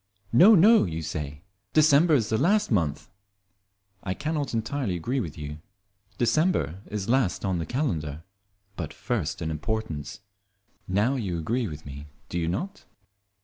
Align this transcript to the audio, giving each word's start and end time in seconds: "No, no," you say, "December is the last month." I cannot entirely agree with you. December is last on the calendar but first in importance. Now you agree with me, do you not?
"No, 0.33 0.55
no," 0.55 0.83
you 0.85 1.03
say, 1.03 1.43
"December 1.73 2.15
is 2.15 2.29
the 2.29 2.37
last 2.39 2.71
month." 2.71 3.11
I 4.01 4.15
cannot 4.15 4.51
entirely 4.51 4.95
agree 4.95 5.19
with 5.19 5.37
you. 5.37 5.59
December 6.17 6.81
is 6.87 7.07
last 7.07 7.45
on 7.45 7.59
the 7.59 7.67
calendar 7.67 8.23
but 8.75 8.93
first 8.95 9.43
in 9.43 9.51
importance. 9.51 10.21
Now 10.87 11.17
you 11.17 11.37
agree 11.37 11.67
with 11.67 11.85
me, 11.85 12.07
do 12.29 12.39
you 12.39 12.47
not? 12.47 12.83